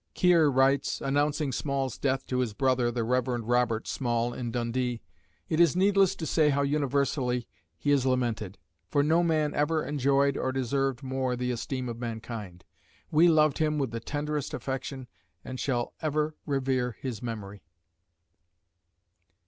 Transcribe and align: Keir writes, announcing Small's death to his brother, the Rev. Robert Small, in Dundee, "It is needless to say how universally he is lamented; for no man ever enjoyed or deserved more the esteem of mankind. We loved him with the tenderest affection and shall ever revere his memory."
Keir 0.15 0.49
writes, 0.49 0.99
announcing 0.99 1.51
Small's 1.51 1.95
death 1.95 2.25
to 2.25 2.39
his 2.39 2.55
brother, 2.55 2.89
the 2.89 3.03
Rev. 3.03 3.43
Robert 3.45 3.87
Small, 3.87 4.33
in 4.33 4.49
Dundee, 4.49 4.99
"It 5.47 5.59
is 5.59 5.75
needless 5.75 6.15
to 6.15 6.25
say 6.25 6.49
how 6.49 6.63
universally 6.63 7.47
he 7.77 7.91
is 7.91 8.03
lamented; 8.03 8.57
for 8.89 9.03
no 9.03 9.21
man 9.21 9.53
ever 9.53 9.85
enjoyed 9.85 10.35
or 10.37 10.51
deserved 10.51 11.03
more 11.03 11.35
the 11.35 11.51
esteem 11.51 11.87
of 11.87 11.99
mankind. 11.99 12.65
We 13.11 13.27
loved 13.27 13.59
him 13.59 13.77
with 13.77 13.91
the 13.91 13.99
tenderest 13.99 14.55
affection 14.55 15.07
and 15.45 15.59
shall 15.59 15.93
ever 16.01 16.33
revere 16.47 16.97
his 16.99 17.21
memory." 17.21 17.61